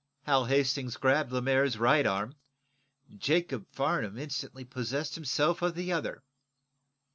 Hal 0.23 0.45
Hastings 0.45 0.97
grabbed 0.97 1.31
Lemaire's 1.31 1.77
right 1.77 2.07
arm. 2.07 2.33
Jacob 3.19 3.67
Farnum 3.71 4.17
instantly 4.17 4.65
possessed 4.65 5.13
himself 5.13 5.61
of 5.61 5.75
the 5.75 5.91
other. 5.93 6.23